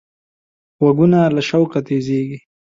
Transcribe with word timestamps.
غوږونه 0.79 1.19
له 1.35 1.41
شوقه 1.49 1.79
تیزېږي 1.87 2.39